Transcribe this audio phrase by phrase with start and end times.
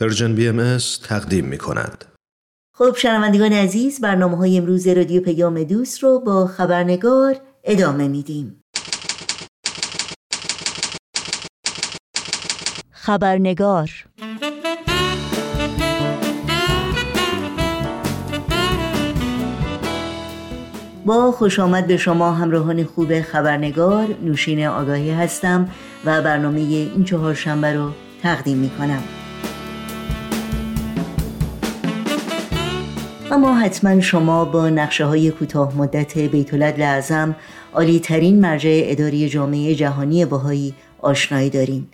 [0.00, 2.04] پرژن بی ام تقدیم می کند.
[2.74, 8.60] خب شنوندگان عزیز برنامه های امروز رادیو پیام دوست رو با خبرنگار ادامه میدیم.
[12.90, 13.90] خبرنگار
[21.06, 25.68] با خوش آمد به شما همراهان خوب خبرنگار نوشین آگاهی هستم
[26.04, 27.92] و برنامه این چهار شنبه رو
[28.22, 29.02] تقدیم می کنم
[33.30, 37.36] اما حتما شما با نقشه های کوتاه مدت بیتولد لعظم
[37.74, 41.86] عالی ترین مرجع اداری جامعه جهانی باهایی آشنایی دارین.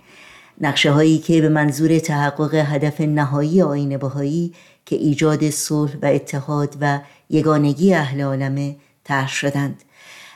[0.60, 4.52] نقشه هایی که به منظور تحقق هدف نهایی آین باهایی
[4.87, 6.98] که ایجاد صلح و اتحاد و
[7.30, 9.82] یگانگی اهل عالمه طرح شدند.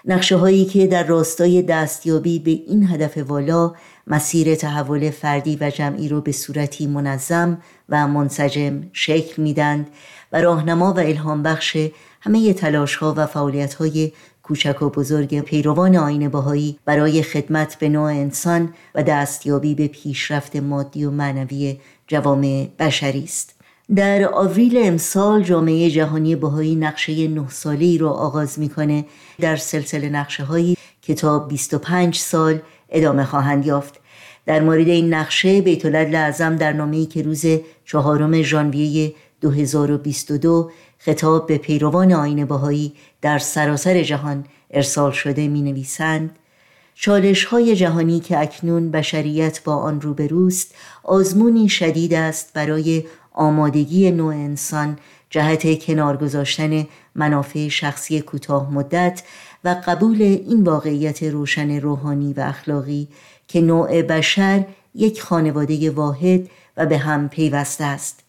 [0.04, 3.74] نقشه هایی که در راستای دستیابی به این هدف والا
[4.06, 9.90] مسیر تحول فردی و جمعی رو به صورتی منظم و منسجم شکل میدند
[10.32, 11.76] و راهنما و الهام بخش
[12.20, 17.88] همه تلاش ها و فعالیت های کوچک و بزرگ پیروان آین باهایی برای خدمت به
[17.88, 23.57] نوع انسان و دستیابی به پیشرفت مادی و معنوی جوامع بشری است.
[23.94, 29.04] در آوریل امسال جامعه جهانی بهایی نقشه نه ساله ای را آغاز می‌کنه.
[29.40, 34.00] در سلسله نقشه هایی که تا 25 سال ادامه خواهند یافت.
[34.46, 37.44] در مورد این نقشه بیت لعظم در نامه‌ای که روز
[37.84, 46.38] چهارم ژانویه 2022 خطاب به پیروان آین بهایی در سراسر جهان ارسال شده می نویسند
[46.94, 54.34] چالش های جهانی که اکنون بشریت با آن روبروست آزمونی شدید است برای آمادگی نوع
[54.34, 54.98] انسان
[55.30, 59.22] جهت کنار گذاشتن منافع شخصی کوتاه مدت
[59.64, 63.08] و قبول این واقعیت روشن روحانی و اخلاقی
[63.48, 68.20] که نوع بشر یک خانواده واحد و به هم پیوسته است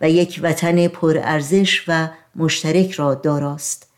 [0.00, 3.88] و یک وطن پرارزش و مشترک را داراست.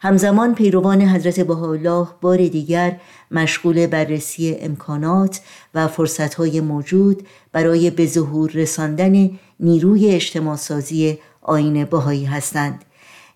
[0.00, 3.00] همزمان پیروان حضرت بهاءالله بار دیگر
[3.30, 5.40] مشغول بررسی امکانات
[5.74, 9.30] و فرصتهای موجود برای به ظهور رساندن
[9.60, 12.84] نیروی اجتماع سازی آین بهایی هستند.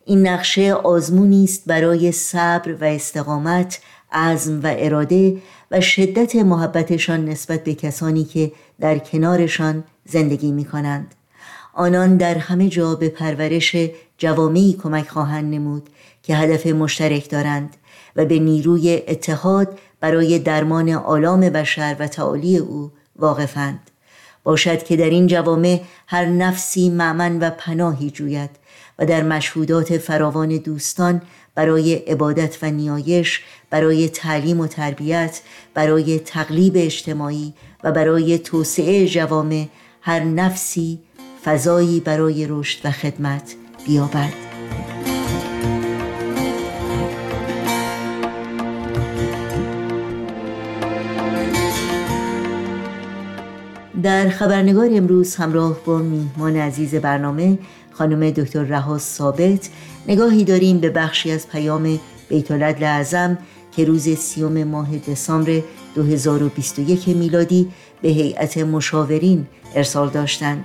[0.05, 3.81] این نقشه آزمونی است برای صبر و استقامت
[4.13, 5.37] عزم و اراده
[5.71, 11.15] و شدت محبتشان نسبت به کسانی که در کنارشان زندگی می کنند
[11.75, 13.77] آنان در همه جا به پرورش
[14.19, 15.91] جوامعی کمک خواهند نمود
[16.23, 17.77] که هدف مشترک دارند
[18.17, 23.90] و به نیروی اتحاد برای درمان آلام بشر و تعالی او واقفند.
[24.51, 28.51] باشد که در این جوامع هر نفسی معمن و پناهی جوید
[28.99, 31.23] و در مشهودات فراوان دوستان
[31.55, 35.41] برای عبادت و نیایش برای تعلیم و تربیت
[35.75, 39.67] برای تقلیب اجتماعی و برای توسعه جوامع
[40.03, 40.99] هر نفسی
[41.45, 43.55] فضایی برای رشد و خدمت
[43.87, 44.50] بیابد.
[54.03, 57.59] در خبرنگار امروز همراه با میهمان عزیز برنامه
[57.93, 59.69] خانم دکتر رها ثابت
[60.09, 63.39] نگاهی داریم به بخشی از پیام بیتولد لعظم
[63.77, 65.63] که روز سیوم ماه دسامبر
[65.95, 67.69] 2021 میلادی
[68.03, 70.65] به هیئت مشاورین ارسال داشتند.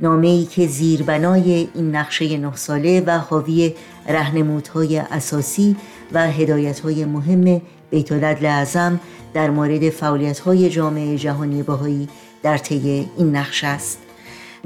[0.00, 3.74] نامه ای که زیربنای این نقشه نه ساله و حاوی
[4.08, 5.76] رهنمودهای اساسی
[6.12, 9.00] و هدایتهای مهم بیتولد لعظم
[9.34, 12.08] در مورد فعالیت‌های جامعه جهانی باهایی
[12.42, 13.98] در طی این نقشه است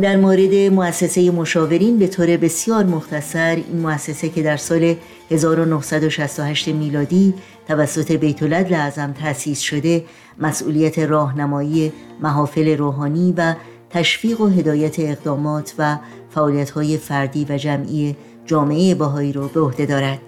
[0.01, 4.95] در مورد مؤسسه مشاورین به طور بسیار مختصر این مؤسسه که در سال
[5.31, 7.35] 1968 میلادی
[7.69, 10.05] توسط بیتولد لعظم تأسیس شده
[10.39, 13.55] مسئولیت راهنمایی محافل روحانی و
[13.91, 15.99] تشویق و هدایت اقدامات و
[16.31, 18.17] فعالیت‌های فردی و جمعی
[18.47, 20.19] جامعه باهایی را به عهده دارد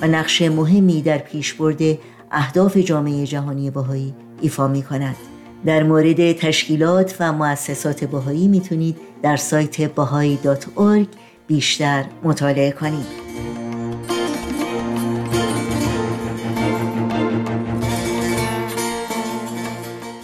[0.00, 1.98] و نقش مهمی در پیشبرد
[2.30, 5.33] اهداف جامعه جهانی باهایی ایفا می کند.
[5.66, 10.38] در مورد تشکیلات و مؤسسات باهایی می‌تونید در سایت باهایی
[11.46, 13.24] بیشتر مطالعه کنید.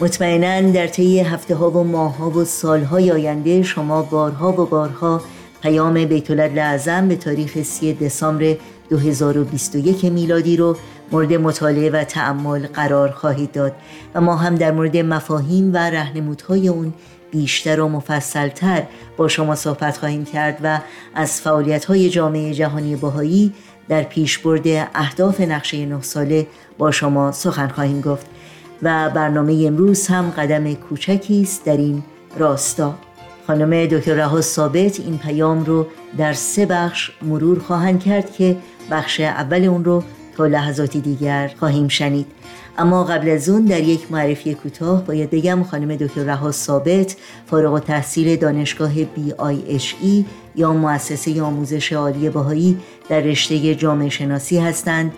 [0.01, 4.67] مطمئنا در طی هفته ها و ماه ها و سال های آینده شما بارها و
[4.67, 5.23] بارها
[5.63, 8.57] پیام بیتولد لعظم به تاریخ 3 دسامبر
[8.91, 10.77] 2021 میلادی رو
[11.13, 13.73] مورد مطالعه و تعمل قرار خواهید داد
[14.15, 16.93] و ما هم در مورد مفاهیم و رهنمودهای اون
[17.31, 18.83] بیشتر و مفصلتر
[19.17, 20.81] با شما صحبت خواهیم کرد و
[21.15, 23.53] از فعالیت های جامعه جهانی باهایی
[23.89, 26.47] در پیشبرد اهداف نقشه نه ساله
[26.79, 28.27] با شما سخن خواهیم گفت
[28.83, 32.03] و برنامه امروز هم قدم کوچکی است در این
[32.39, 32.95] راستا.
[33.47, 35.87] خانم دکتر رها ثابت این پیام رو
[36.19, 38.57] در سه بخش مرور خواهند کرد که
[38.91, 40.03] بخش اول اون رو
[40.41, 42.27] تا لحظاتی دیگر خواهیم شنید.
[42.79, 47.17] اما قبل از اون در یک معرفی کوتاه باید بگم خانم دکتر رها ثابت
[47.47, 48.93] فارغ تحصیل دانشگاه
[50.01, 50.25] ای
[50.57, 52.79] یا مؤسسه آموزش عالی بهایی
[53.09, 55.13] در رشته جامعه شناسی هستند.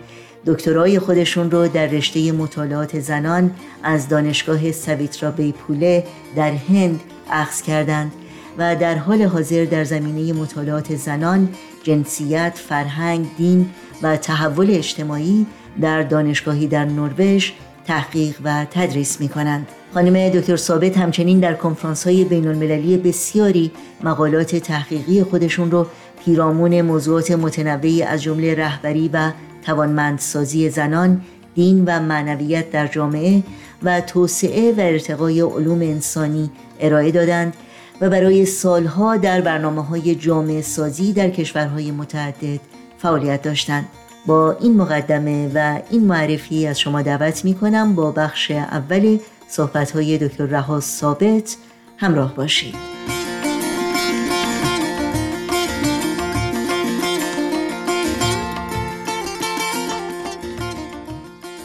[0.46, 3.50] دکترای خودشون رو در رشته مطالعات زنان
[3.82, 6.04] از دانشگاه سویترا بیپوله
[6.36, 8.12] در هند اخذ کردند
[8.58, 11.48] و در حال حاضر در زمینه مطالعات زنان،
[11.82, 13.70] جنسیت، فرهنگ، دین
[14.02, 15.46] و تحول اجتماعی
[15.80, 17.52] در دانشگاهی در نروژ
[17.86, 19.68] تحقیق و تدریس می کنند.
[19.94, 23.70] خانم دکتر ثابت همچنین در کنفرانس های بین المللی بسیاری
[24.04, 25.86] مقالات تحقیقی خودشون رو
[26.24, 29.32] پیرامون موضوعات متنوعی از جمله رهبری و
[29.66, 31.20] توانمندسازی زنان،
[31.54, 33.42] دین و معنویت در جامعه
[33.82, 36.50] و توسعه و ارتقای علوم انسانی
[36.80, 37.56] ارائه دادند
[38.00, 42.60] و برای سالها در برنامه های جامعه سازی در کشورهای متعدد
[43.02, 43.88] فعالیت داشتند.
[44.26, 49.18] با این مقدمه و این معرفی از شما دعوت می کنم با بخش اول
[49.48, 51.56] صحبت های دکتر رها ثابت
[51.96, 52.74] همراه باشید.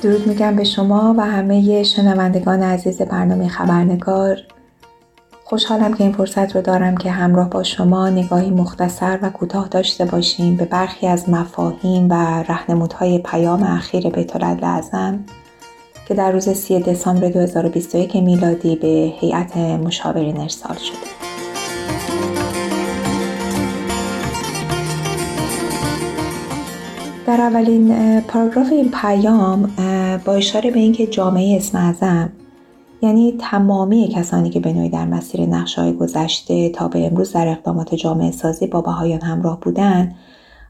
[0.02, 4.38] درود میگم به شما و همه شنوندگان عزیز برنامه خبرنگار
[5.50, 10.06] خوشحالم که این فرصت رو دارم که همراه با شما نگاهی مختصر و کوتاه داشته
[10.06, 15.20] باشیم به برخی از مفاهیم و رهنمودهای پیام اخیر بیت لازم
[16.08, 20.98] که در روز 3 دسامبر 2021 میلادی به هیئت مشاورین ارسال شده.
[27.28, 29.74] در اولین پاراگراف این پیام
[30.26, 32.30] با اشاره به اینکه جامعه اسم اعظم
[33.02, 37.96] یعنی تمامی کسانی که به نوعی در مسیر نقشه گذشته تا به امروز در اقدامات
[37.96, 40.16] جامعه سازی با بهایان همراه بودند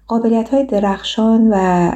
[0.08, 1.92] قابلیت های درخشان و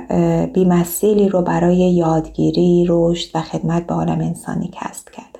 [0.53, 5.39] بیمثیلی رو برای یادگیری، رشد و خدمت به عالم انسانی کسب کرد.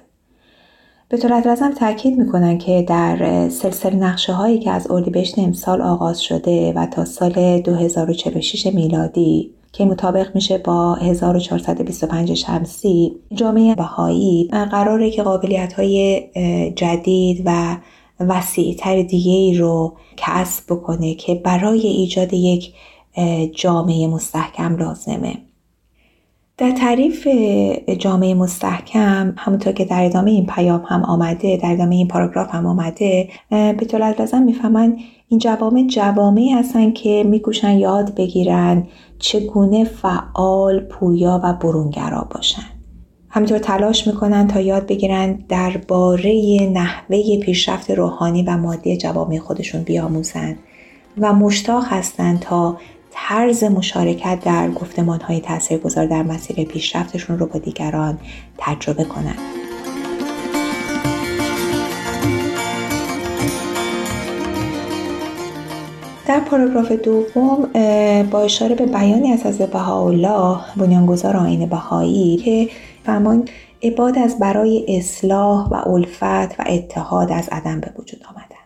[1.10, 6.22] به طورت رزم تاکید می‌کنن که در سلسله نقشه هایی که از اردیبهشت امسال آغاز
[6.22, 15.12] شده و تا سال 2046 میلادی که مطابق میشه با 1425 شمسی جامعه بهایی قراره
[15.12, 16.24] که قابلیت های
[16.76, 17.78] جدید و
[18.20, 22.74] وسیعتر دیگه ای رو کسب بکنه که برای ایجاد یک
[23.56, 25.51] جامعه مستحکم لازمه.
[26.62, 27.28] در تعریف
[28.00, 32.66] جامعه مستحکم همونطور که در ادامه این پیام هم آمده در ادامه این پاراگراف هم
[32.66, 34.98] آمده به طور لازم می‌فهمن
[35.28, 38.88] این جوامع جوامعی هستن که میکوشن یاد بگیرن
[39.20, 42.64] چگونه فعال پویا و برونگرا باشن.
[43.30, 50.56] همینطور تلاش می‌کنن تا یاد بگیرن درباره نحوه پیشرفت روحانی و مادی جوامع خودشون بیاموزن
[51.18, 52.78] و مشتاق هستند تا
[53.12, 58.20] طرز مشارکت در گفتمان های تاثیرگذار در مسیر پیشرفتشون رو با دیگران
[58.58, 59.40] تجربه کنند.
[66.28, 67.70] در پاراگراف دوم
[68.32, 72.70] با اشاره به بیانی از حضرت بهاءالله بنیانگذار آین بهایی که
[73.06, 73.48] فرمان
[73.84, 78.62] عباد از برای اصلاح و الفت و اتحاد از عدم به وجود آمدن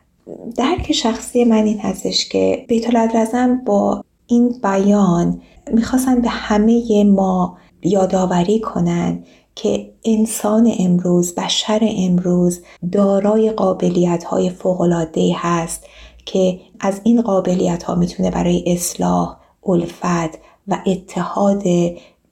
[0.57, 5.41] درک شخصی من این هستش که بیت العدرزم با این بیان
[5.73, 9.23] می‌خواستن به همه ما یادآوری کنن
[9.55, 15.85] که انسان امروز بشر امروز دارای قابلیت های فوقلاده هست
[16.25, 21.63] که از این قابلیت ها می‌تونه برای اصلاح، الفت و اتحاد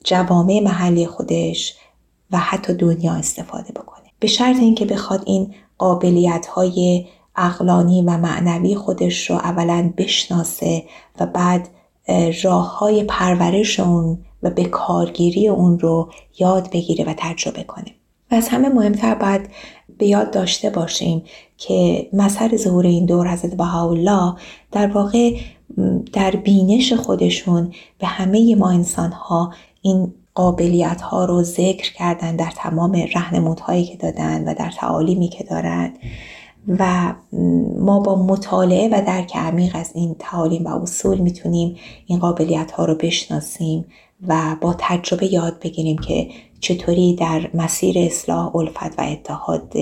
[0.04, 1.76] جوامع محلی خودش
[2.30, 4.04] و حتی دنیا استفاده بکنه.
[4.20, 10.84] به شرط اینکه بخواد این قابلیت های اقلانی و معنوی خودش رو اولا بشناسه
[11.20, 11.68] و بعد
[12.42, 17.94] راه های پرورش اون و به کارگیری اون رو یاد بگیره و تجربه کنه.
[18.30, 19.48] و از همه مهمتر باید
[19.98, 21.22] به یاد داشته باشیم
[21.58, 24.34] که مسئله ظهور این دور حضرت بهاءالله
[24.72, 25.36] در واقع
[26.12, 32.52] در بینش خودشون به همه ما انسان ها این قابلیت ها رو ذکر کردن در
[32.56, 35.92] تمام رهنمودهایی که دادن و در تعالیمی که دارن.
[36.68, 37.14] و
[37.78, 42.84] ما با مطالعه و درک عمیق از این تعالیم و اصول می‌تونیم این قابلیت ها
[42.84, 43.84] رو بشناسیم
[44.28, 46.28] و با تجربه یاد بگیریم که
[46.60, 49.72] چطوری در مسیر اصلاح الفت و اتحاد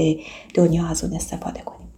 [0.55, 1.89] دنیا از اون استفاده کنیم.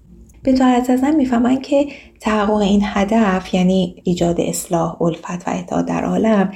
[0.42, 1.86] به طور ازم می‌فهمن که
[2.20, 6.52] تحقق این هدف یعنی ایجاد اصلاح الفت و اتحاد در عالم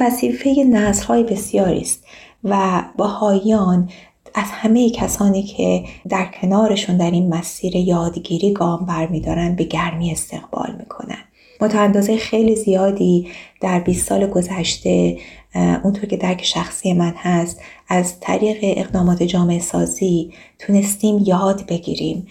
[0.00, 2.04] وظیفه نسلهای بسیاری است
[2.44, 3.90] و باهایان
[4.34, 10.74] از همه کسانی که در کنارشون در این مسیر یادگیری گام برمیدارن به گرمی استقبال
[10.78, 11.24] می‌کنن.
[11.60, 13.28] ما تا اندازه خیلی زیادی
[13.60, 15.18] در 20 سال گذشته
[15.54, 22.26] اونطور که درک شخصی من هست از طریق اقدامات جامعه سازی تونستیم یاد بگیریم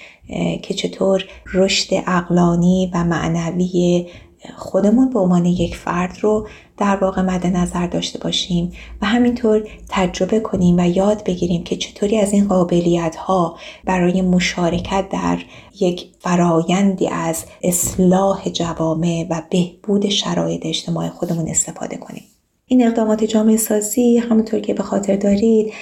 [0.62, 4.08] که چطور رشد اقلانی و معنوی
[4.58, 6.48] خودمون به عنوان یک فرد رو
[6.82, 8.72] در واقع مد نظر داشته باشیم
[9.02, 15.06] و همینطور تجربه کنیم و یاد بگیریم که چطوری از این قابلیت ها برای مشارکت
[15.10, 15.38] در
[15.80, 22.24] یک فرایندی از اصلاح جوامع و بهبود شرایط اجتماعی خودمون استفاده کنیم.
[22.66, 25.74] این اقدامات جامعه سازی همونطور که به خاطر دارید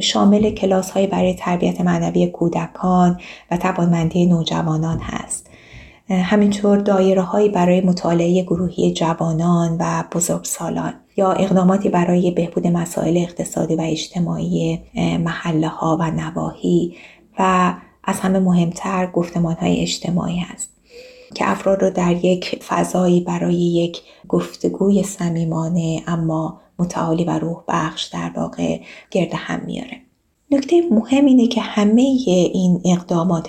[0.00, 5.47] شامل کلاس های برای تربیت معنوی کودکان و توانمندی نوجوانان هست.
[6.10, 13.74] همینطور دایره هایی برای مطالعه گروهی جوانان و بزرگسالان یا اقداماتی برای بهبود مسائل اقتصادی
[13.74, 16.96] و اجتماعی محله ها و نواحی
[17.38, 17.74] و
[18.04, 20.70] از همه مهمتر گفتمان های اجتماعی هست
[21.34, 28.04] که افراد رو در یک فضایی برای یک گفتگوی صمیمانه اما متعالی و روح بخش
[28.04, 30.00] در واقع گرد هم میاره.
[30.50, 32.02] نکته مهم اینه که همه
[32.54, 33.48] این اقدامات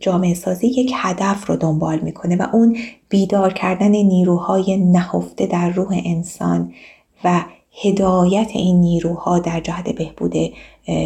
[0.00, 2.76] جامعه سازی یک هدف رو دنبال می‌کنه و اون
[3.08, 6.72] بیدار کردن نیروهای نهفته در روح انسان
[7.24, 7.44] و
[7.82, 10.34] هدایت این نیروها در جهت بهبود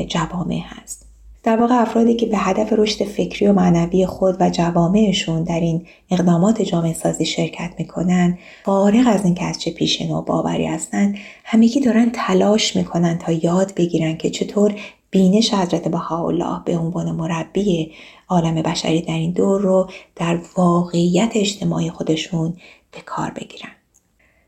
[0.09, 1.07] جوامع هست.
[1.45, 5.87] در واقع افرادی که به هدف رشد فکری و معنوی خود و جوامعشون در این
[6.11, 11.81] اقدامات جامعه سازی شرکت می‌کنن فارغ از اینکه از چه پیش و باوری هستند همگی
[11.81, 14.75] دارن تلاش می‌کنن تا یاد بگیرن که چطور
[15.13, 17.93] بینش حضرت بهاءالله به عنوان مربی
[18.29, 22.57] عالم بشری در این دور رو در واقعیت اجتماعی خودشون
[22.93, 23.71] به کار بگیرن.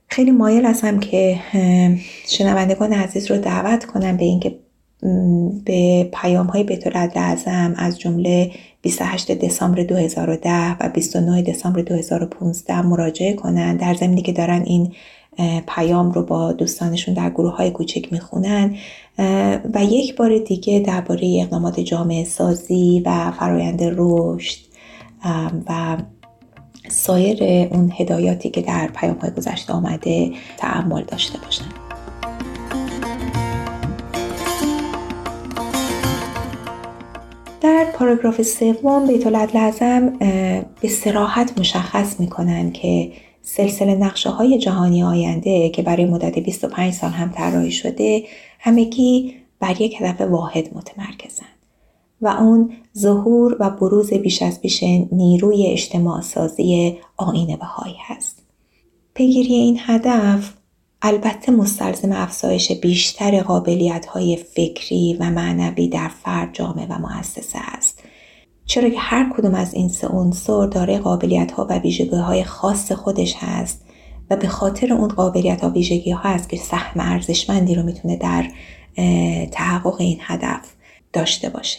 [0.09, 1.41] خیلی مایل هستم که
[2.29, 4.59] شنوندگان عزیز رو دعوت کنم به اینکه
[5.65, 8.51] به پیام های بیت اعظم از جمله
[8.83, 14.93] 28 دسامبر 2010 و 29 دسامبر 2015 مراجعه کنند در زمینی که دارن این
[15.69, 18.77] پیام رو با دوستانشون در گروه های کوچک می‌خونن
[19.75, 24.59] و یک بار دیگه درباره اقدامات جامعه سازی و فرایند رشد
[25.69, 25.97] و
[26.89, 31.65] سایر اون هدایاتی که در پیام های گذشته آمده تعمل داشته باشن.
[37.61, 40.19] در پاراگراف سوم بیت لازم
[40.81, 43.13] به سراحت مشخص می‌کنن که
[43.57, 48.25] سلسله نقشه های جهانی آینده که برای مدت 25 سال هم طراحی شده
[48.59, 51.49] همگی بر یک هدف واحد متمرکزند
[52.21, 54.83] و اون ظهور و بروز بیش از بیش
[55.13, 58.43] نیروی اجتماع سازی آین بهایی هست.
[59.15, 60.55] پیگیری این هدف
[61.03, 67.94] البته مستلزم افزایش بیشتر قابلیت های فکری و معنوی در فرد جامعه و مؤسسه است
[68.67, 72.93] چرا که هر کدوم از این سه عنصر داره قابلیت ها و ویژگی های خاص
[72.93, 73.85] خودش هست
[74.31, 78.47] و به خاطر اون قابلیت ها ویژگی ها هست که سهم ارزشمندی رو می‌تونه در
[79.51, 80.73] تحقق این هدف
[81.13, 81.79] داشته باشه.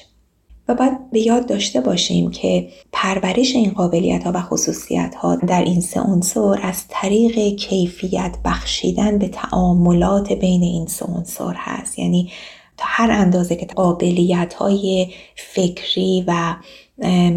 [0.68, 5.64] و باید به یاد داشته باشیم که پرورش این قابلیت ها و خصوصیت ها در
[5.64, 12.00] این سه عنصر از طریق کیفیت بخشیدن به تعاملات بین این سه عنصر هست.
[12.00, 12.32] یعنی
[12.78, 16.56] تا هر اندازه که قابلیت های فکری و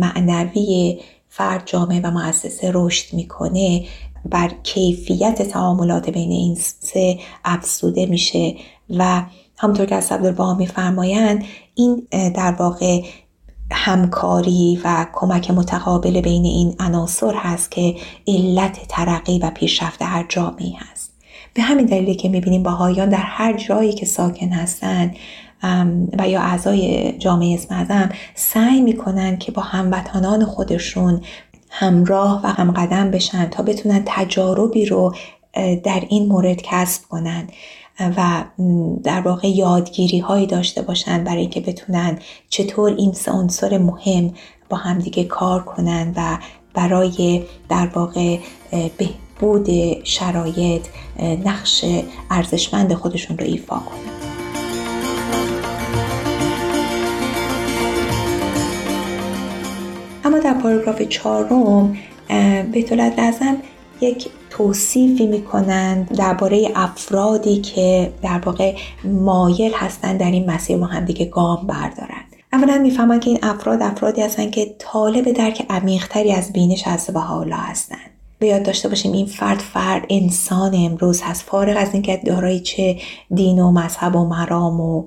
[0.01, 3.85] معنوی فرد جامعه و مؤسسه رشد می‌کنه
[4.25, 8.57] بر کیفیت تعاملات بین این سه افزوده میشه.
[8.91, 9.23] و
[9.59, 13.03] همونطور که از عبدالبها میفرمایند این در واقع
[13.73, 20.73] همکاری و کمک متقابل بین این عناصر هست که علت ترقی و پیشرفت هر جامعه
[20.77, 21.08] هست.
[21.59, 25.17] به همین دلیلی که می‌بینیم باهایان در هر جایی که ساکن هستند
[26.19, 31.23] و یا اعضای جامعه اسم سعی می‌کنن که با هموطنان خودشون
[31.71, 35.15] همراه و همقدم بشن تا بتونن تجاربی رو
[35.85, 37.49] در این مورد کسب کنن
[38.01, 38.45] و
[39.05, 44.35] در واقع یادگیری هایی داشته باشن برای اینکه بتونن چطور این سه عنصر مهم
[44.69, 46.39] با همدیگه کار کنن و
[46.75, 48.39] برای در واقع
[48.71, 49.28] بهبود
[50.05, 50.87] شرایط
[51.45, 51.85] نقش
[52.31, 54.19] ارزشمند خودشون رو ایفا کنن
[60.25, 61.97] اما در پاراگراف چهارم
[62.73, 63.57] بیت لازم
[64.01, 71.25] یک توصیفی می‌کنند درباره افرادی که در واقع مایل هستند در این مسیر با همدیگه
[71.25, 76.83] گام بردارند اولا می‌فهمند که این افراد افرادی هستند که طالب درک عمیقتری از بینش
[76.87, 79.13] از بهاءالله هستند به یاد داشته باشیم.
[79.13, 81.43] این فرد فرد انسان امروز هست.
[81.43, 82.97] فارغ از اینکه دارای چه
[83.35, 85.05] دین و مذهب و مرام و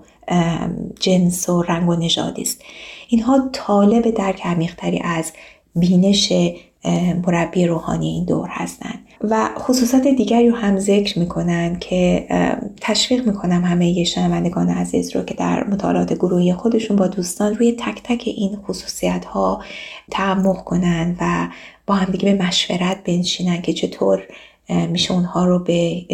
[1.00, 2.62] جنس و رنگ و نژادی است.
[3.10, 5.32] اینها طالب درک عمیقتری از
[5.76, 6.34] بینش
[7.28, 12.28] مربی روحانی این دور هستند و خصوصات دیگری رو هم ذکر می‌کنن که
[12.82, 18.02] تشویق می‌کنم همه شنوندگان عزیز رو که در مطالعات گروهی خودشون با دوستان روی تک
[18.04, 19.64] تک این خصوصیت ها
[20.12, 21.48] تعمق کنن و
[21.94, 24.24] هم دیگه به مشورت بنشینن که چطور
[24.70, 26.06] میشه اونها رو به,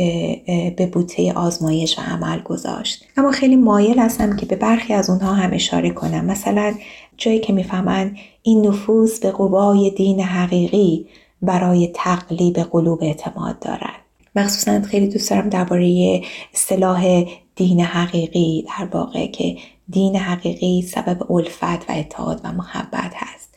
[0.78, 3.06] به بوته آزمایش و عمل گذاشت.
[3.18, 6.26] اما خیلی مایل هستم که به برخی از اونها هم اشاره کنم.
[6.26, 6.76] مثلا
[7.18, 11.06] جایی که می‌فهمن این نفوذ به قوای دین حقیقی
[11.42, 13.96] برای تقلیب قلوب اعتماد دارن.
[14.36, 16.22] مخصوصا خیلی دوست دارم درباره
[16.54, 19.58] اصطلاح دین حقیقی در واقع که
[19.90, 23.56] دین حقیقی سبب الفت و اتحاد و محبت هست.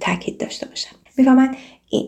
[0.00, 0.96] تاکید داشته باشم.
[1.16, 1.54] می‌فهمن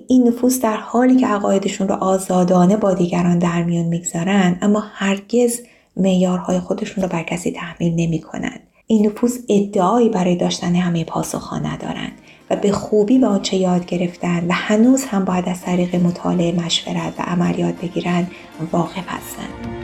[0.08, 5.61] این نفوس در حالی که عقایدشون رو آزادانه با دیگران در میون می‌گذارن اما هرگز
[5.96, 8.61] معیارهای خودشون رو بر کسی تحمیل نمی‌کنن.
[8.87, 12.12] این نفوس ادعایی برای داشتن همه پاسخها ندارند
[12.50, 17.12] و به خوبی به آنچه یاد گرفتن و هنوز هم باید از طریق مطالعه مشورت
[17.18, 18.26] و عمل یاد بگیرن
[18.73, 19.84] واقف هستند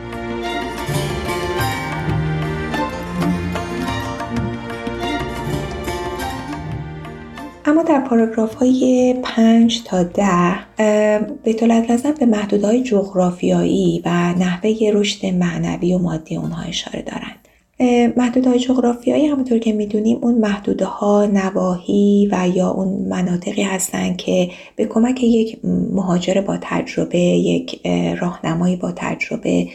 [7.71, 15.27] اما در پاراگراف های 5 تا 10 بیت لازم به محدودهای جغرافیایی و نحوه رشد
[15.27, 17.49] معنوی و مادی اونها اشاره دارند.
[18.17, 24.51] محدودهای جغرافیایی همونطور که می‌دونیم اون محدوده ها نواحی و یا اون مناطقی هستند که
[24.77, 25.59] به کمک یک
[25.93, 27.87] مهاجر با تجربه یک
[28.21, 29.69] راهنمایی با تجربه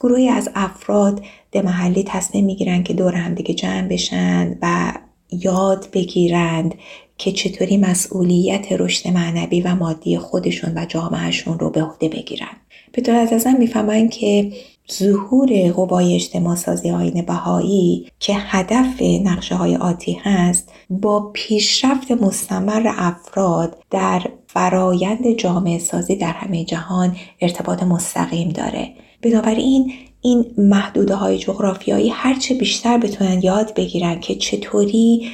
[0.00, 1.20] گروهی از افراد
[1.52, 4.92] ده محلی تصمیم می‌گیرن که دور همدیگه جمع بشن و
[5.30, 6.74] یاد بگیرند
[7.18, 12.56] که چطوری مسئولیت رشد معنوی و مادی خودشون و جامعهشون رو به عهده بگیرن.
[12.92, 14.52] به طور از ازم می‌فهمن که
[14.92, 22.92] ظهور قوای اجتماع سازی آین بهایی که هدف نقشه های آتی هست با پیشرفت مستمر
[22.96, 28.92] افراد در فرایند جامعه سازی در همه جهان ارتباط مستقیم داره.
[29.22, 29.92] بنابراین
[30.24, 35.30] این محدوده های جغرافیایی هرچه بیشتر بتونن یاد بگیرن که چطوری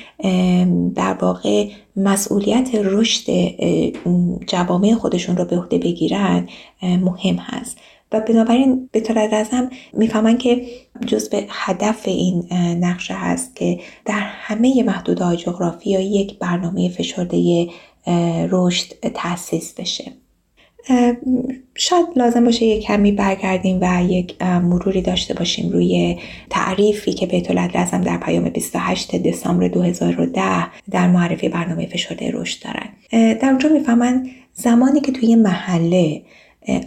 [0.94, 3.30] در واقع مسئولیت رشد
[4.46, 6.48] جوامع خودشون رو به عهده بگیرن
[6.82, 7.78] مهم هست.
[8.12, 10.66] و بنابراین به طور هم می‌فهمن که
[11.06, 12.48] جز به هدف این
[12.80, 17.68] نقشه هست که در همه محدودهای جغرافیایی یک برنامه فشرده
[18.50, 20.12] رشد تأسیس بشه.
[21.74, 26.18] شاید لازم باشه یک کمی برگردیم و یک مروری داشته باشیم روی
[26.50, 30.40] تعریفی که بیت لازم در پیام 28 دسامبر 2010
[30.90, 32.88] در معرفی برنامه فشرده رشد دارن.
[33.34, 36.22] در اونجا می‌فهمن زمانی که توی محله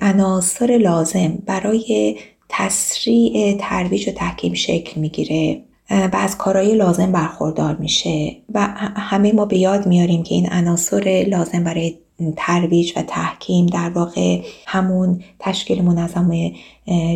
[0.01, 2.15] عناصر لازم برای
[2.49, 9.45] تسریع ترویج و تحکیم شکل می‌گیره و از کارهای لازم برخوردار میشه و همه ما
[9.45, 11.95] به یاد میاریم که این عناصر لازم برای
[12.37, 16.51] ترویج و تحکیم در واقع همون تشکیل منظم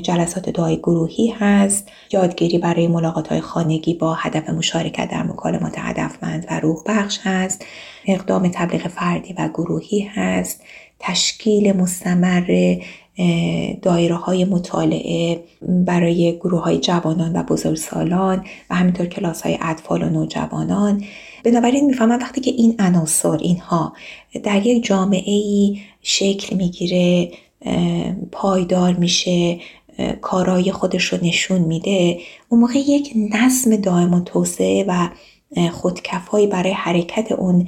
[0.04, 1.88] جلسات دعای گروهی هست.
[2.12, 7.66] یادگیری برای ملاقات های خانگی با هدف مشارکت در مکالمات هدفمند و روح بخش هست.
[8.06, 10.62] اقدام تبلیغ فردی و گروهی هست.
[11.00, 12.78] تشکیل مستمر
[13.82, 20.10] دایره های مطالعه برای گروه های جوانان و بزرگسالان و همینطور کلاس های اطفال و
[20.10, 21.04] نوجوانان.
[21.48, 23.94] بنابراین می‌فهمم وقتی که این عناصر اینها
[24.44, 27.32] در یک جامعه ای شکل می‌گیره
[28.32, 29.60] پایدار میشه
[30.22, 35.10] کارای خودش رو نشون میده اون موقع یک نظم دائم و توسعه و
[35.72, 37.68] خودکفایی برای حرکت اون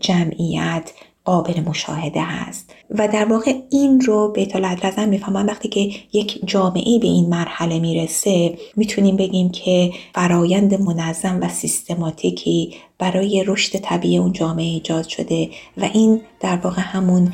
[0.00, 0.92] جمعیت
[1.24, 2.74] قابل مشاهده هست.
[2.90, 7.78] و در واقع این رو بیت العدل می‌فهمم وقتی که یک جامعه به این مرحله
[7.78, 15.50] می‌رسه می‌تونیم بگیم که فرایند منظم و سیستماتیکی برای رشد طبیعی اون جامعه ایجاد شده
[15.76, 17.32] و این در واقع همون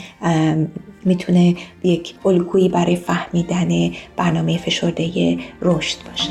[1.05, 6.31] می‌تونه یک الگویی برای فهمیدن برنامه فشرده رشد باشه.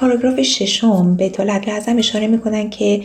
[0.00, 3.02] پاراگراف ششم به طولت لازم اشاره می‌کنن که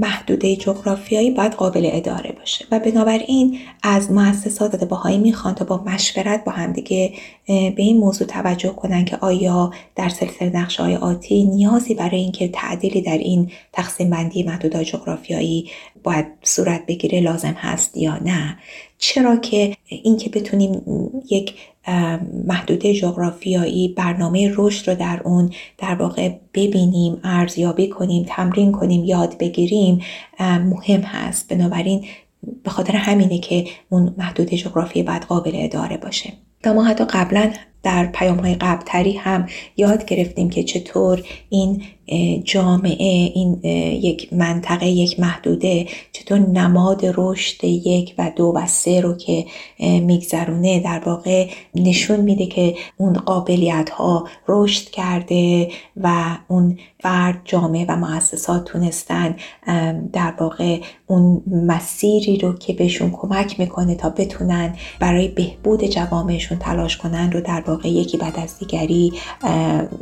[0.00, 6.44] محدوده جغرافیایی باید قابل اداره باشه و بنابراین از مؤسسات باهایی می‌خوان تا با مشورت
[6.44, 7.12] با همدیگه
[7.46, 12.48] به این موضوع توجه کنن که آیا در سلسله نقشه های آتی نیازی برای اینکه
[12.48, 15.70] تعدیلی در این تقسیم بندی محدوده جغرافیایی
[16.02, 18.58] باید صورت بگیره لازم هست یا نه.
[18.98, 20.82] چرا که اینکه بتونیم
[21.30, 21.54] یک
[22.46, 29.38] محدوده جغرافیایی برنامه رشد رو در اون در واقع ببینیم ارزیابی کنیم تمرین کنیم یاد
[29.38, 30.00] بگیریم
[30.40, 31.48] مهم هست.
[31.48, 32.04] بنابراین
[32.64, 36.32] به خاطر همینه که اون محدود جغرافی باید قابل اداره باشه.
[36.62, 41.82] تا ما حتی قبلا در پیام های قبلتری هم یاد گرفتیم که چطور این
[42.44, 43.60] جامعه این
[44.02, 49.46] یک منطقه یک محدوده چطور نماد رشد یک و دو و سه رو که
[49.78, 57.86] میگذرونه در واقع نشون میده که اون قابلیت ها رشد کرده و اون فرد جامعه
[57.88, 59.36] و مؤسسات تونستن
[60.12, 66.96] در واقع اون مسیری رو که بهشون کمک می‌کنه تا بتونن برای بهبود جوامعشون تلاش
[66.96, 69.12] کنن رو در واقع یکی بعد از دیگری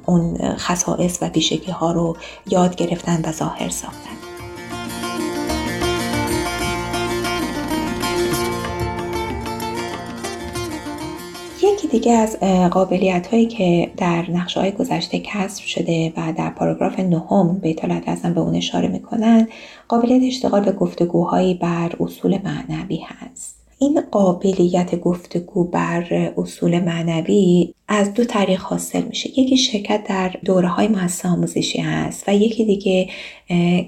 [0.06, 2.16] اون خصائص و پیشگی ها رو
[2.50, 4.18] یاد گرفتن و ظاهر ساختن.
[11.62, 16.98] یکی دیگه از قابلیت هایی که در نقشه های گذشته کسب شده و در پاراگراف
[17.00, 19.48] نهم بیت ازم به اون اشاره می‌کنن
[19.88, 23.57] قابلیت اشتغال به گفتگوهایی بر اصول معنوی هست.
[23.78, 29.40] این قابلیت گفتگو بر اصول معنوی از دو طریق حاصل میشه.
[29.40, 33.08] یکی شرکت در دوره های مؤسسه آموزشی هست و یکی دیگه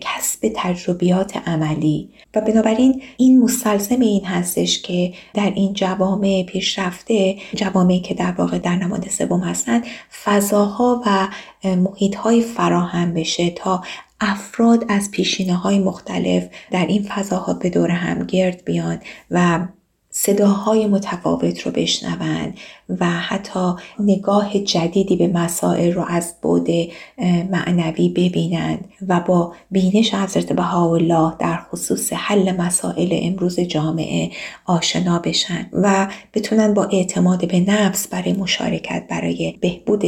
[0.01, 2.09] کسب تجربیات عملی.
[2.35, 8.59] و بنابراین این مستلزم این هستش که در این جوامع پیشرفته جوامعی که در واقع
[8.59, 9.85] در نماد سوم هستند
[10.25, 11.29] فضاها و
[11.77, 12.17] محیط
[12.57, 13.83] فراهم بشه تا
[14.21, 19.01] افراد از پیشینه های مختلف در این فضاها به دور هم گرد بیان
[19.31, 19.61] و
[20.11, 22.55] صداهای متفاوت رو بشنون
[22.89, 26.69] و حتی نگاه جدیدی به مسائل رو از بود
[27.51, 34.31] معنوی ببینند و با بینش حضرت بهاءالله در خصوص حل مسائل امروز جامعه
[34.67, 40.05] آشنا بشن و بتونن با اعتماد به نفس برای مشارکت برای بهبود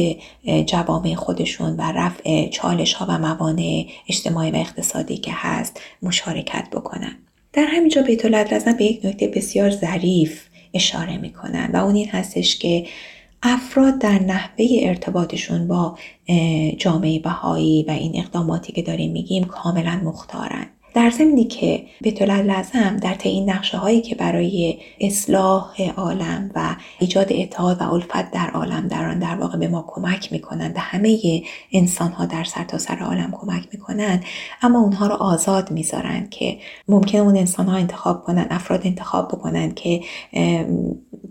[0.65, 7.22] جوامع خودشون و رفع چالش ها و موانع اجتماعی و اقتصادی که هست مشارکت بکنن.
[7.53, 12.59] در همینجا بیت العدل به یک نکته بسیار ظریف اشاره می‌کنن و اون این هستش
[12.59, 12.85] که
[13.43, 15.97] افراد در نحوه ارتباطشون با
[16.77, 20.67] جامعه بهایی و این اقداماتی که داریم میگیم کاملا مختارن.
[20.93, 26.75] در زمینی که به لازم در طی این نقشه هایی که برای اصلاح عالم و
[26.99, 30.79] ایجاد اتحاد و الفت در عالم در آن در واقع به ما کمک می‌کنند و
[30.79, 34.23] همه انسان ها در سرتاسر سر عالم کمک می‌کنند
[34.61, 39.75] اما اونها رو آزاد می‌ذارن که ممکن اون انسان ها انتخاب کنند افراد انتخاب بکنند
[39.75, 40.01] که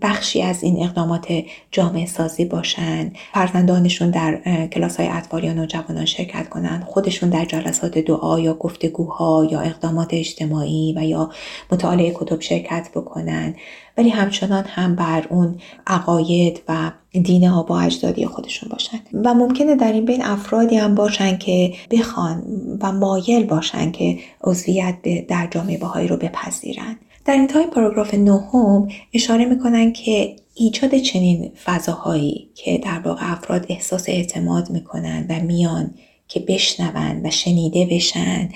[0.01, 6.49] بخشی از این اقدامات جامعه سازی باشن فرزندانشون در کلاس های اطفال یا نوجوانان شرکت
[6.49, 11.29] کنند خودشون در جلسات دعا یا گفتگوها یا اقدامات اجتماعی و یا
[11.71, 13.55] مطالعه کتب شرکت بکنن
[13.97, 18.99] ولی همچنان هم بر اون عقاید و دین آبا اجدادی خودشون باشن.
[19.13, 22.43] و ممکنه در این بین افرادی هم باشن که بخوان
[22.81, 24.95] و مایل باشن که عضویت
[25.27, 26.97] در جامعه باهایی رو بپذیرن.
[27.25, 34.09] در انتهای پاراگراف نهم اشاره می‌کنن که ایجاد چنین فضاهایی که در واقع افراد احساس
[34.09, 35.93] اعتماد می‌کنن و میان
[36.33, 38.49] که بشنوند و شنیده بشن.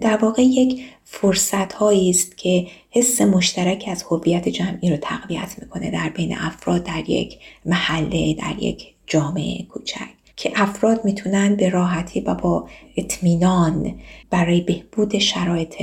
[0.00, 5.90] در واقع یک فرصت هایی است که حس مشترک از هویت جمعی رو تقویت می‌کنه
[5.90, 12.20] در بین افراد در یک محله در یک جامعه کوچک که افراد می‌تونن به راحتی
[12.20, 13.94] و با اطمینان
[14.30, 15.74] برای بهبود شرایط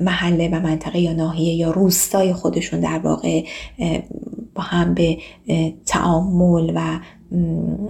[0.00, 3.44] محله و منطقه یا ناحیه یا روستای خودشون در واقع
[4.54, 5.18] با هم به
[5.86, 7.00] تعامل و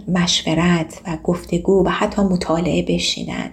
[0.08, 3.50] مشورت و گفتگو و حتی مطالعه بشینن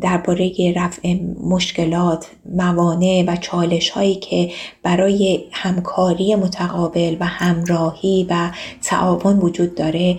[0.00, 4.50] درباره رفع مشکلات موانع و چالش هایی که
[4.82, 8.50] برای همکاری متقابل و همراهی و
[8.82, 10.16] تعاون وجود داره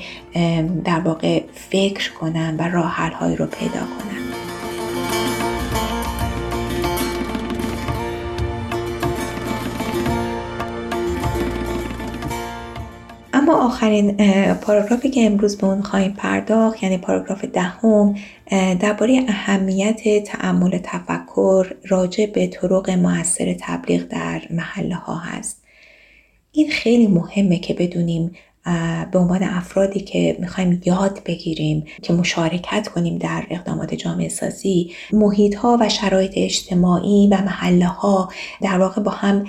[0.83, 4.44] در واقع فکر کنن و راه حل رو پیدا کنن.
[13.65, 14.17] آخرین
[14.53, 18.15] پاراگرافی که امروز به اون خواهیم پرداخت یعنی پاراگراف دهم
[18.79, 25.63] درباره اهمیت تعمل تفکر راجع به طرق موثر تبلیغ در محله ها هست.
[26.51, 28.31] این خیلی مهمه که بدونیم
[29.11, 35.55] به عنوان افرادی که می‌خوایم یاد بگیریم که مشارکت کنیم در اقدامات جامعه سازی محیط
[35.55, 38.29] ها و شرایط اجتماعی و محله ها
[38.61, 39.45] در واقع با هم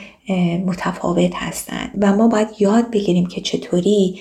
[0.66, 4.18] متفاوت هستند و ما باید یاد بگیریم که چطوری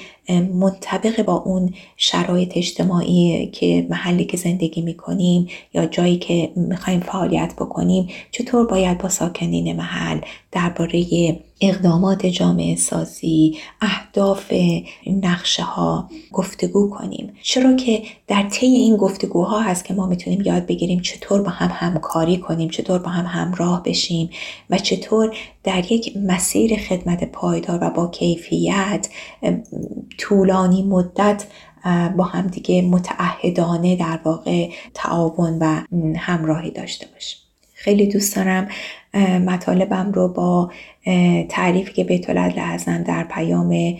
[0.53, 7.53] منطبق با اون شرایط اجتماعی که محلی که زندگی می‌کنیم یا جایی که می‌خوایم فعالیت
[7.57, 10.19] بکنیم چطور باید با ساکنین محل
[10.51, 11.05] درباره
[11.61, 14.53] اقدامات جامعه سازی اهداف
[15.07, 17.33] نقشه ها گفتگو کنیم.
[17.41, 21.69] چرا که در طی این گفتگوها هست که ما می‌تونیم یاد بگیریم چطور با هم
[21.73, 24.29] همکاری کنیم چطور با هم همراه بشیم
[24.69, 29.09] و چطور در یک مسیر خدمت پایدار و با کیفیت
[30.17, 31.45] طولانی مدت
[32.17, 35.81] با همدیگه متعهدانه در واقع تعاون و
[36.17, 37.39] همراهی داشته باشیم.
[37.73, 38.67] خیلی دوست دارم
[39.45, 40.71] مطالبم رو با
[41.49, 43.97] تعریفی که بیت لازم در پیام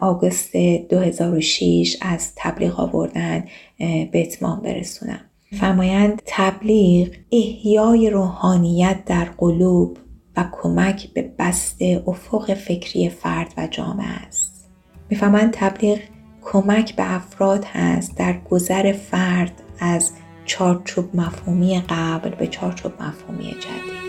[0.00, 3.44] آگوست 2006 از تبلیغ آوردن
[3.78, 5.20] به اتمام برسونم.
[5.60, 9.98] فرمایند تبلیغ احیای روحانیت در قلوب
[10.36, 14.68] و کمک به بست افق فکری فرد و جامعه است.
[15.10, 15.98] می‌فهمند تبلیغ
[16.44, 20.12] کمک به افراد هست در گذر فرد از
[20.44, 24.04] چارچوب مفهومی قبل به چارچوب مفهومی جدید.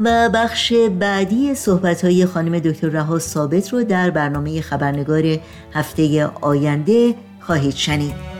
[0.00, 5.38] و بخش بعدی صحبت های خانم دکتر رها ثابت رو در برنامه خبرنگار
[5.72, 8.39] هفته آینده خواهید شنید.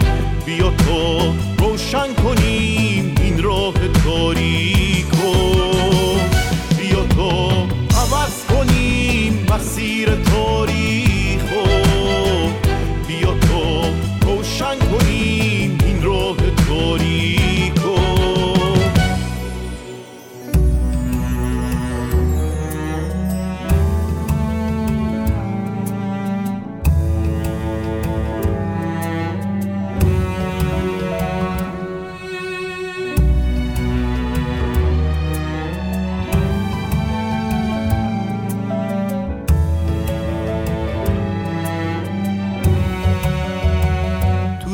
[0.45, 3.73] بیا تو روشن کنیم این راه
[4.03, 5.33] تاریکو
[6.77, 7.31] بیا تو
[7.97, 10.70] عوض کنیم مسیر تاریخو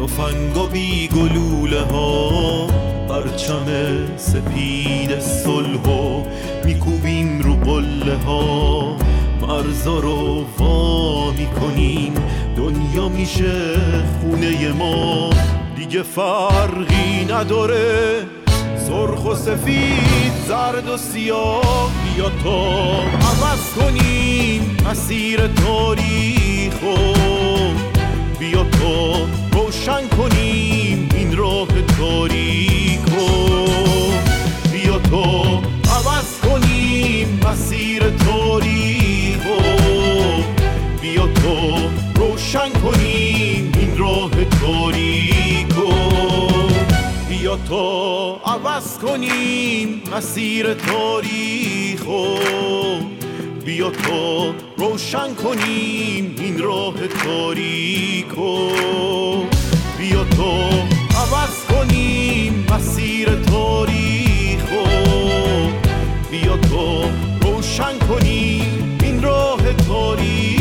[0.00, 2.66] تفنگ و بی گلوله ها.
[3.08, 3.66] پرچم
[4.16, 6.22] سپید صلح و
[6.64, 8.96] میکوبیم رو قله ها.
[9.40, 12.14] مرزا رو وا می‌کنیم
[12.56, 13.76] دنیا میشه
[14.20, 15.30] خونه ما.
[15.76, 18.14] دیگه فرقی نداره
[18.88, 21.90] سرخ و سفید زرد و سیاه.
[22.04, 22.62] بیا تا
[23.02, 26.96] عوض کنیم مسیر تاریخو.
[28.38, 33.26] بیا تا روشن کنیم این راه تاریکو.
[34.72, 35.24] بیا تو
[35.90, 39.60] عوض کنیم مسیر تاریکو.
[41.00, 41.78] بیا تو
[42.14, 45.92] روشن کنیم این راه تاریکو.
[47.28, 52.36] بیا تو عوض کنیم مسیر تاریخو
[53.64, 58.70] بیا تو روشن کنیم این راه تاریکو.
[60.00, 60.52] بیا تو
[61.16, 64.84] عوض کنیم مسیر تاریخو
[66.30, 67.04] بیا تو
[67.42, 70.59] روشن کنیم این راه تاریخ